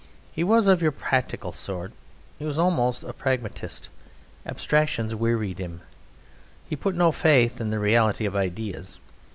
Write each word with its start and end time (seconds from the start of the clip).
He 0.31 0.43
was 0.43 0.65
of 0.65 0.81
your 0.81 0.91
practical 0.91 1.51
sort. 1.51 1.91
He 2.39 2.43
was 2.45 2.57
almost 2.57 3.03
a 3.03 3.13
Pragmatist. 3.13 3.89
Abstractions 4.47 5.13
wearied 5.13 5.59
him. 5.59 5.81
He 6.67 6.75
put 6.75 6.95
no 6.95 7.11
faith 7.11 7.61
in 7.61 7.69
the 7.69 7.77
reality 7.77 8.25
of 8.25 8.35
ideas. 8.35 8.97